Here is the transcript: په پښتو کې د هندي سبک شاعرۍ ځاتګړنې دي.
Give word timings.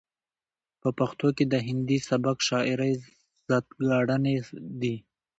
په 0.81 0.89
پښتو 0.99 1.27
کې 1.37 1.45
د 1.47 1.55
هندي 1.67 1.97
سبک 2.09 2.37
شاعرۍ 2.47 2.93
ځاتګړنې 3.49 4.35
دي. 4.81 4.95